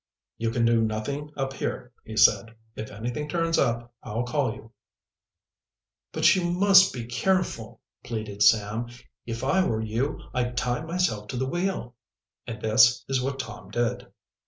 [0.39, 2.55] "You can do nothing up here," he said.
[2.75, 4.71] "If anything turns up, I'll call you."
[6.11, 8.87] "But you must be careful," pleaded Sam.
[9.27, 11.93] "If I were you, I'd tie myself to the wheel,"
[12.47, 14.07] and this is what Tom did.